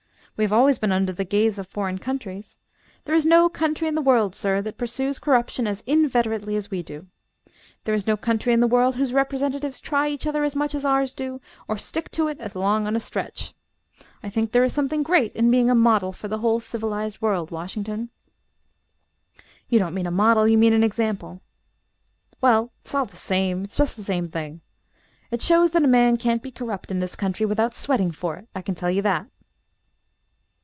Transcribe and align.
We 0.37 0.45
have 0.45 0.53
always 0.53 0.79
been 0.79 0.91
under 0.91 1.13
the 1.13 1.23
gaze 1.23 1.59
of 1.59 1.67
foreign 1.67 1.99
countries. 1.99 2.57
There 3.03 3.13
is 3.13 3.27
no 3.27 3.47
country 3.47 3.87
in 3.87 3.93
the 3.93 4.01
world, 4.01 4.33
sir, 4.33 4.59
that 4.63 4.75
pursues 4.75 5.19
corruption 5.19 5.67
as 5.67 5.83
inveterately 5.85 6.55
as 6.55 6.71
we 6.71 6.81
do. 6.81 7.05
There 7.83 7.93
is 7.93 8.07
no 8.07 8.17
country 8.17 8.51
in 8.51 8.59
the 8.59 8.65
world 8.65 8.95
whose 8.95 9.13
representatives 9.13 9.79
try 9.79 10.07
each 10.09 10.25
other 10.25 10.43
as 10.43 10.55
much 10.55 10.73
as 10.73 10.83
ours 10.83 11.13
do, 11.13 11.41
or 11.67 11.77
stick 11.77 12.09
to 12.13 12.27
it 12.27 12.39
as 12.39 12.55
long 12.55 12.87
on 12.87 12.95
a 12.95 12.99
stretch. 12.99 13.53
I 14.23 14.31
think 14.31 14.51
there 14.51 14.63
is 14.63 14.73
something 14.73 15.03
great 15.03 15.31
in 15.33 15.51
being 15.51 15.69
a 15.69 15.75
model 15.75 16.11
for 16.11 16.27
the 16.27 16.39
whole 16.39 16.59
civilized 16.59 17.21
world, 17.21 17.51
Washington." 17.51 18.09
"You 19.69 19.77
don't 19.77 19.93
mean 19.93 20.07
a 20.07 20.11
model; 20.11 20.47
you 20.47 20.57
mean 20.57 20.73
an 20.73 20.83
example." 20.83 21.41
"Well, 22.41 22.71
it's 22.81 22.95
all 22.95 23.05
the 23.05 23.15
same; 23.15 23.63
it's 23.63 23.77
just 23.77 23.95
the 23.95 24.03
same 24.03 24.27
thing. 24.27 24.61
It 25.29 25.39
shows 25.39 25.69
that 25.71 25.83
a 25.85 25.97
man 25.99 26.17
can't 26.17 26.41
be 26.41 26.49
corrupt 26.49 26.89
in 26.89 26.97
this 26.99 27.15
country 27.15 27.45
without 27.45 27.75
sweating 27.75 28.11
for 28.11 28.37
it, 28.37 28.47
I 28.55 28.63
can 28.63 28.73
tell 28.73 28.89
you 28.89 29.03
that." 29.03 29.27